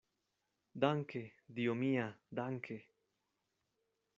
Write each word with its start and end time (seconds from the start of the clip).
Danke, 0.85 1.19
Dio 1.59 1.75
mia, 1.83 2.07
danke! 2.41 2.79